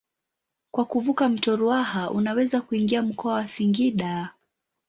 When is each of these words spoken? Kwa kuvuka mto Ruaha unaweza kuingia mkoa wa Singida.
Kwa 0.73 0.85
kuvuka 0.85 1.29
mto 1.29 1.55
Ruaha 1.55 2.11
unaweza 2.11 2.61
kuingia 2.61 3.01
mkoa 3.01 3.33
wa 3.33 3.47
Singida. 3.47 4.33